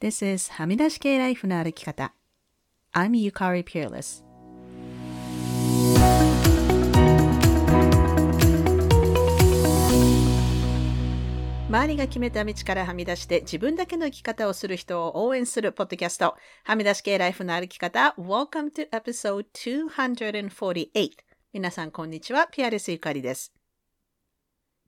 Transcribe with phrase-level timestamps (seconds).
[0.00, 2.14] This is はみ出し系ライフの歩き方。
[2.94, 4.22] I'm Yukari Peerless.
[11.68, 16.36] 周りが決めた道からはみ出して自分だけの生き方をする人を応援するポッドキャスト。
[16.62, 18.14] はみ出し系ライフの歩き方。
[18.16, 21.10] Welcome to episode 248.
[21.52, 22.46] 皆さんこんにちは。
[22.52, 23.57] ピアレスゆかりです。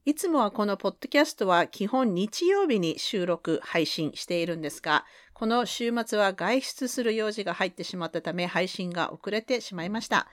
[0.07, 10.27] いつもはこのポッドキャストは基本日曜日に収録、配信しているんですが、この週末は外出する用事が入ってしまったため配信が遅れてしまいました。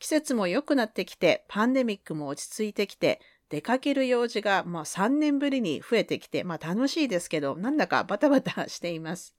[0.00, 9.36] 季節も良くなってきて、パンデミックも落ち着いてきて、出かける用事がまあ3年ぶりに増えてきて、まあ楽しいですけど、なんだかバタバタしています。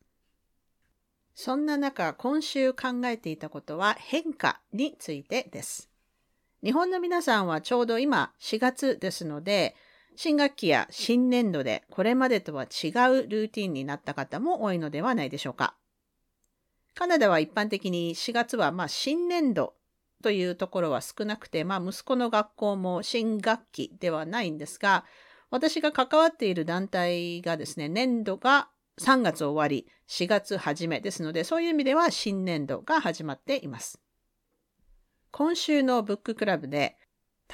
[1.36, 5.90] そんな中、今週考えていたことは変化についてです。
[6.64, 9.76] 日本の皆さんはちょうど今4月ですので、
[10.16, 12.70] 新学期や新年度でこれまでとは違う
[13.28, 15.76] ルーティンになった方も多いのではないでしょうか。
[16.96, 19.76] カナダは一般的に4月はまあ新年度
[20.23, 25.06] というところは少なくて、まあ息子の学校も新学期ではないんですが、
[25.52, 34.02] 私が関わっている団体がですね、年度が3月終わり、4月初めですので、そういう意味では新年度が始まっています。
[35.38, 36.98] 今週のブッククラブで、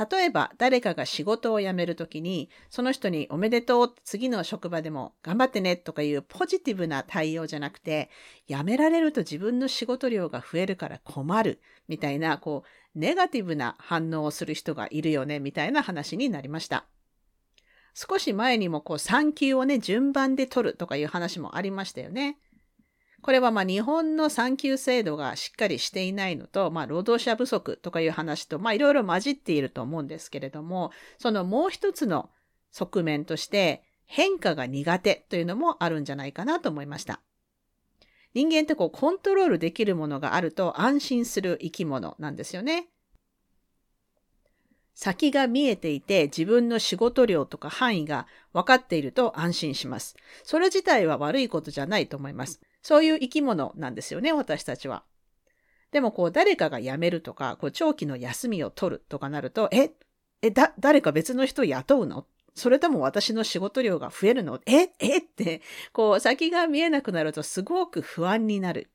[0.10, 8.10] 例えば誰かが仕事を辞めるときに、その人におめでとう、次の職場でも頑張ってねとかいうポジティブな対応じゃなくて、
[8.48, 12.64] 辞められると自分の仕事量が増えるから困るみたいな、こ
[12.96, 16.86] う、ネガティブな反応をする人がいるよねみたいな話になりました。
[17.96, 22.38] 少し前にもこう産休をね、順番で取るとかいう話もありましたよね。
[23.24, 32.30] これはまあ日本の産休制度がしっかりしていないのと、まあ労働者不足とかいう話と、まあいろいろ混じっていると思うんですけれども、そのもう一つの
[32.72, 37.22] 側面として変化が苦手というのもあるんじゃないかなと思いました。
[38.34, 42.90] 人間ってこうコントロールできるものがあると安心する生き物なんですよね。
[44.96, 50.16] 先が見えていて自分の仕事量とか範囲が分かっていると安心します。
[50.44, 52.60] それ自体は悪いことじゃないと思います。
[52.84, 55.04] そういう生き物なんですよね、私たちは。
[55.92, 59.92] でもこう誰かが辞めるとか、こう長期の休みを取るとかなると、え、
[60.42, 62.28] え、だ、誰か別の人を雇うの？
[62.56, 64.60] それとも私の仕事量が増えるの？
[64.66, 65.18] え、え？
[65.18, 65.62] って、
[65.94, 68.90] こう先が見えなくなるとすごく不安になる。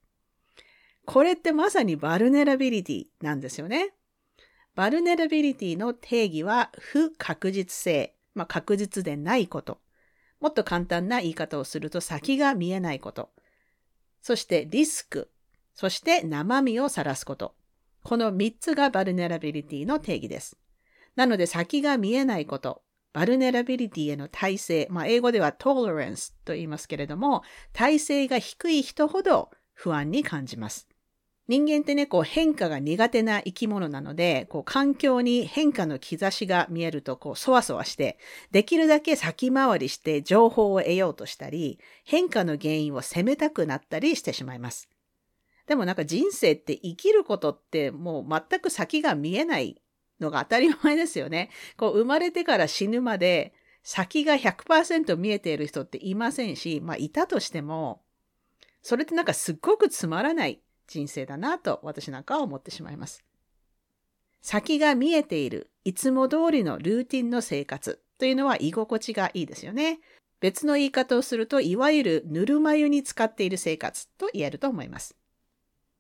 [1.07, 3.95] これってまさに vulnerability なんですよね。
[4.75, 9.81] vulnerability の定義は不確実性、まあ、確実でないこと。
[10.41, 13.31] もっと簡単な言い方をすると先が見えないこと。
[14.21, 15.31] そしてリスク、
[15.75, 17.55] そして生身を晒すこと。
[18.03, 20.57] この3つが vulnerability の定義です。
[21.17, 22.83] なので先が見えないこと、
[23.13, 27.43] vulnerability への耐性、まあ、英語ではトー l e r a n と言いますけれども、
[27.73, 30.89] 耐性が低い人ほど不安に感じます。
[31.49, 38.19] 人間ってね、こう変化が苦手な生き物なので、こう環境に変化の兆しが見えると、こうそわそわして、
[38.51, 44.91] できるだけ先回りして情報を得ようとしたり、変化の原因を責めたくなったりしてしまいます。
[45.67, 49.81] でもなんか人生って生きることってもう全く先が見えない
[50.21, 51.49] のが当たり前ですよね。
[51.79, 58.03] こう生まれてから死ぬまで先が100%見えている人っていませんし、まあいたとしても、
[58.83, 63.23] それってなんかすっごくつまらない人生だなと私なんかは思ってしまいます。
[64.41, 70.01] 先が見えている、いつも通りのルーティンの生活というのは居心地がいいですよね。
[70.41, 75.17] 別の言い方をすると、いわゆるぬるま湯に使っている生活と言えると思います。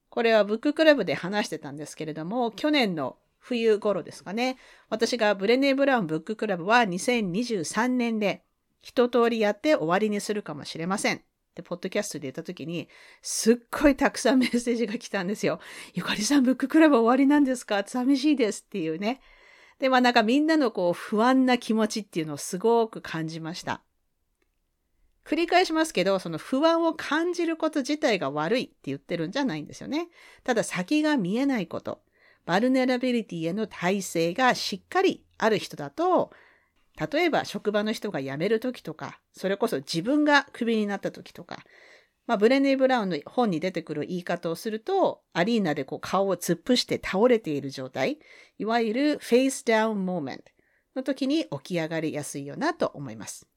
[0.08, 4.56] これはブッククラブで話してたんですけれども、去年の冬頃ですかね。
[4.88, 8.42] 私がブレネー・ブラウンブッククラブは2023年で
[8.80, 11.22] 一通りやって終わりにするかもしれません。
[11.58, 12.88] で、ポッドキャストで言った時に、
[13.20, 15.58] すっごいたくさんメッセージが来たんですよ。
[15.92, 17.82] ゆかりさん、ブッククラブ終わりなんですか？
[17.84, 19.20] 寂しいですっていうね。
[19.80, 23.82] で、まあなんかみんなのこう不安な気持ちっていうのをすごく感じました。
[25.24, 30.06] 繰り返しますけど、その不安を感じること自体が悪いって言ってるんじゃないんですよね。
[30.44, 32.02] ただ先が見えないこと、
[32.46, 36.30] バルネラビリティへの耐性がしっかりある人だと、
[36.98, 41.64] 例えば職場の人が辞める時とか、それこそ自分がクビになった時とか、
[42.26, 48.18] まあ、ブレネー・ブラウンの本に出てくる言い方をすると、アリーナでこう顔を突っ伏して倒れている状態、
[48.58, 50.44] いわゆる face down moment
[50.96, 53.48] の時に起き上がりやすいよなと思います。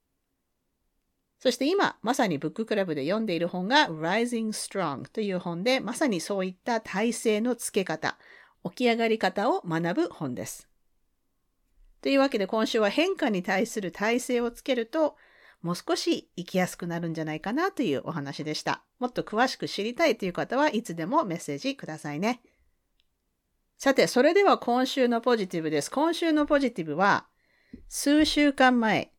[1.39, 8.17] そして今、まさにブッククラブで読んでいる本が Rising Strong という本で、まさにそういった耐性のつけ方、
[8.63, 10.70] 起き上がり方を学ぶ本です。
[12.01, 15.15] というわけで今週は変化に対する耐性をつけると、
[15.61, 18.83] もう少し生きやすくなるんじゃないかなというお話でした。
[18.99, 22.41] もっと詳しく知りたいという方はいつでもメッセージくださいね。
[23.77, 25.89] さて、それでは今週のポジティブです。
[25.91, 27.27] 今週のポジティブは、
[27.87, 29.11] 数週間前、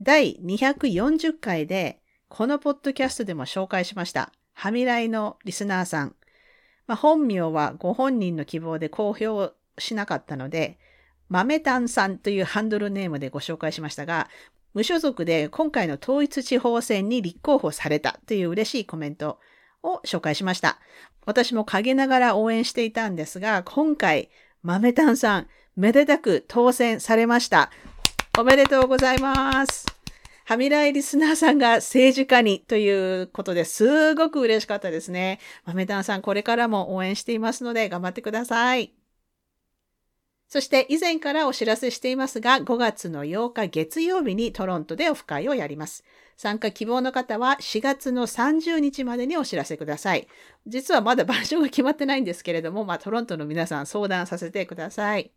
[0.00, 4.32] 第240回で、このポッドキャストでも紹介しました。
[4.54, 6.16] はみらいのリスナーさん。
[6.86, 10.78] まあ、本名はご本人の希望で公表しなかったので、
[11.28, 14.28] 豆炭さんというハンドルネームでご紹介しましたが、
[14.74, 19.38] 無所属で今回の統一地方選に立候補されたという嬉しいコメント
[19.82, 20.78] を紹介しました。
[21.26, 24.30] 私も陰ながら応援していたんですが、今回、
[24.62, 27.70] 豆炭さん、めでたく当選されました。
[28.38, 29.86] おめでとうございます。
[30.44, 35.40] はみらいリスナーさんが政治家にということですごく嬉しかったですね。
[35.66, 38.97] 豆炭さん、これからも応援していますので頑張ってください。
[40.48, 46.04] そして以前からお知らせしていますが、5月の8日月曜日にトロントでオフ会をやります。
[46.38, 50.26] 参加希望の方は4月の30日までにお知らせください。
[50.66, 55.32] 実はまだ場所が決まってないんですけれども、まあ、トロントの皆さん相談させてください。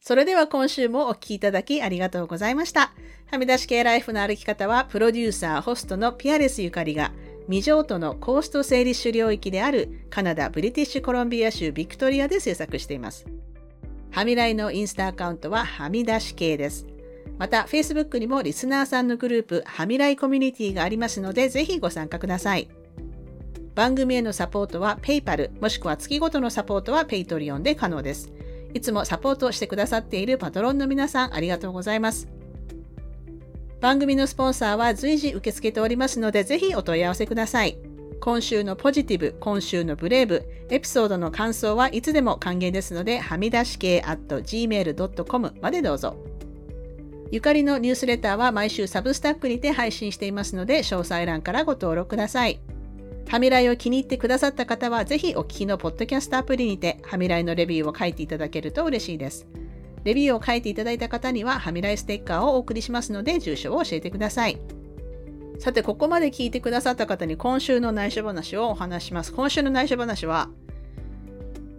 [0.00, 2.92] それでは今週もお聴きいただきありがとうございました。
[3.26, 7.12] はみ出し系ライフの歩き方は、プロデューサー、ホストのピアレスゆかりが、
[7.46, 13.26] 未譲渡のコースト整理種領域であるカナダ・ブリティッシュコロンビア州ビクトリアで制作しています。
[14.10, 16.86] はみらいのインスタアカウントははみ出し系です。
[17.38, 22.68] また、Facebook にもリスナーさんのグループ、はみらいコミュニティがありますので、ぜひご参加ください。
[23.74, 28.30] 番組へのサポートは PayPal、もしくは月ごとのサポートは Patreon で可能です。
[28.74, 32.28] いつもサポートしてくださっているパトロンの皆さん、ありがとうございます。
[33.80, 37.78] 番組のスポンサーは随時受け付けておりますので、ぜひお問い合わせください。
[38.20, 46.16] 今週のポジティブ、今週のブレイブ、エピソードの感想はいつでも歓迎ですので、はみ出し系 at gmail.com までどうぞ。
[47.30, 52.60] ゆかりのニュースレターは毎週サブスタックにて配信していますので、詳細欄からご登録ください。
[53.28, 59.46] はみらいを気に入ってくださった方は、ぜひお聞きのポッドキャストアプリにて、はみらいのレビューを書いていただけると嬉しいです。
[60.04, 64.60] レビューを書いていただいた方には、はみらいステッカーをお送りしますので、住所を教えてください。
[65.58, 69.32] さて、ここまで聞いてくださった方に今週の内緒話をお話します。
[69.32, 70.48] 今週の内緒話は、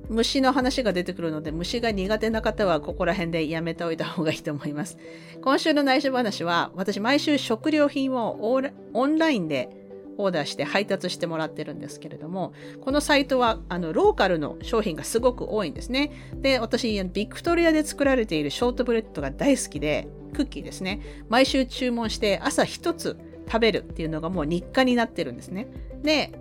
[0.08, 4.98] 虫の話が出てくるので、虫が苦手な方はここら辺でやめておいた方がいいと思います。
[5.42, 8.54] 今週の内緒話は、私毎週食料品を
[8.94, 9.70] オンラインで
[10.18, 16.12] オーダーして配達してもらってるんですけれども、このサイトはあのローカルの商品がすごく多いんですね。
[16.36, 21.02] で、私、ビクトリアで作られているショートブレッドが大好きで、クッキーですね。
[21.30, 23.18] 毎週注文して朝一つ
[23.48, 25.68] 食べるっていうのがもう日課になってるんですね。
[26.04, 26.32] で、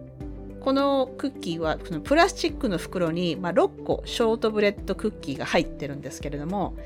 [0.61, 6.77] このクッキーはそのプラスチックの袋に、まあ、6個ショートブレッドクッキーが入ってるんですけれども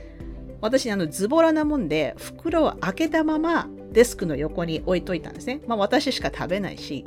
[0.61, 5.61] 私あのズボラなもんで袋を開けたままデスクの横に置いといたんですね。
[5.67, 7.05] まあ私しか食べないし。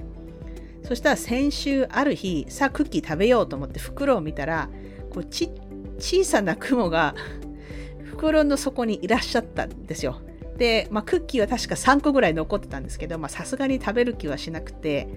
[0.84, 4.70] そしたら先週ある日、さあクッキー食べようと思って袋を見たら、
[5.12, 5.52] こうち
[6.00, 7.14] 小さな雲が
[8.06, 10.22] 袋の底にいらっしゃったんですよ。
[10.58, 15.08] で、まあ、クッキーは確か3個ぐらい残ってたんですけど、さすがに食べる気はしなくて、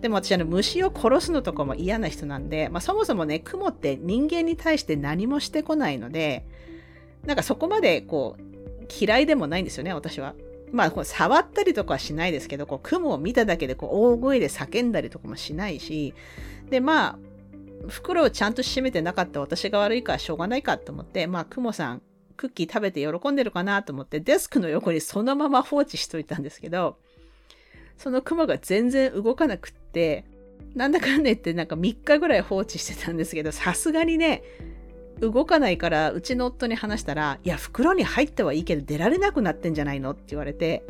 [0.00, 6.46] でも私、あの、虫を殺すのとかも嫌な人なんで、まあ、そもそもね、雲って人間に対して何もしてこないので、
[7.26, 8.42] なんかそこまでこう、
[8.88, 10.34] 嫌いでもないんですよね、私は。
[10.72, 16.14] まあ、触ったりとかはしないですけど、こう雲を見ただけでこう大声で叫んだりとかもしないし、
[16.70, 17.18] で、まあ、
[17.88, 22.02] 袋をちゃんと閉めてなかった私が悪いからしょうがないかと思って、まあ、クモさん、
[22.36, 26.98] クッキー食べて喜んでるかなと思って、デスクの横にそのまま放置しといたんですけど、
[27.96, 30.24] そのクモが全然動かなくって、
[30.74, 34.42] なんだかんだ言ってなんか3日ぐらい放置してたんですけど、さすがにね、
[35.20, 40.84] 動かないからうちの夫に話したら、いや、袋に入ってはいいけど出られなくなってんじゃないのって言われて、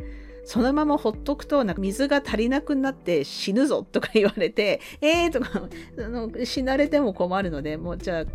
[0.47, 5.67] そのままほっとくと、なんか水が足りなくなって死ぬぞとか言われて、 えーとか、
[5.97, 8.25] の死なれても困るので、もうじゃあ、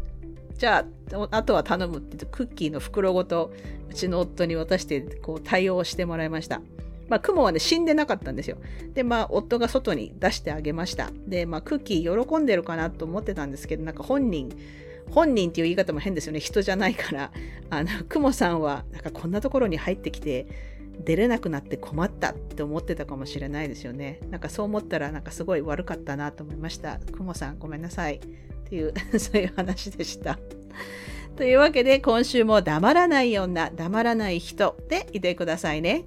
[0.59, 3.53] じゃあ、あとは頼むって言って、クッキーの袋ごと
[3.91, 6.61] うちの夫に渡して、こう対応してもらいました。
[7.09, 8.59] まあ、雲はね、死んでなかったんですよ。
[8.93, 11.11] で、まあ、夫が外に出してあげました。
[11.27, 14.51] で、まあ、クッキー喜んでるかなと思ってたんですけど、なんか本人、
[15.13, 16.41] 本人っていう言い方も変ですよね。
[16.41, 17.31] 人じゃないから。
[17.69, 20.47] あの、クモさんは、なんかこんなところに入ってきて、
[21.05, 24.21] 出れなくなって困ったって思ってたかもしれないですよね。
[24.31, 26.99] なんかそう思ったら、なんかすごい悪かったなと思いました。
[27.13, 28.17] クモさん、ごめんなさい。
[28.17, 28.21] っ
[28.65, 30.39] ていう、 そういう話でした。
[31.37, 36.05] というわけで、今週も黙らない女、黙らない人でいてくださいね。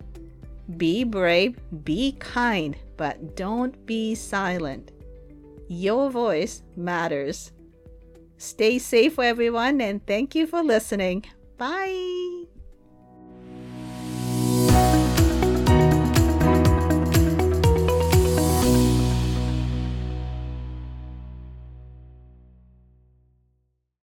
[0.68, 4.94] Be brave, be kind, but don't be silent.
[5.70, 7.55] Your voice matters.
[8.38, 11.25] Stay safe, everyone, and thank you for listening.
[11.58, 12.46] Bye.